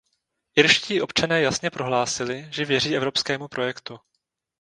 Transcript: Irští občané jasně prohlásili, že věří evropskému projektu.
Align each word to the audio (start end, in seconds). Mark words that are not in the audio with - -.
Irští 0.55 1.01
občané 1.01 1.41
jasně 1.41 1.69
prohlásili, 1.69 2.47
že 2.51 2.65
věří 2.65 2.95
evropskému 2.95 3.47
projektu. 3.47 3.99